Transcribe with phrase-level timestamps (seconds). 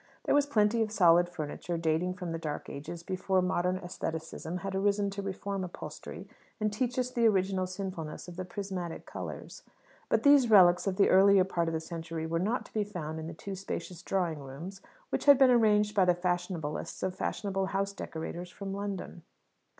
[0.23, 4.73] There was plenty of solid furniture, dating from the dark ages before modern æstheticism had
[4.73, 6.27] arisen to reform upholstery
[6.59, 9.61] and teach us the original sinfulness of the prismatic colours.
[10.09, 13.19] But these relics of the earlier part of the century were not to be found
[13.19, 17.67] in the two spacious drawing rooms, which had been arranged by the fashionablest of fashionable
[17.67, 19.21] house decorators from London.